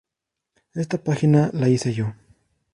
[0.73, 2.11] Esta página la hice yo.